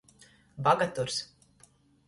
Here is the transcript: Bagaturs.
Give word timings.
Bagaturs. 0.69 1.21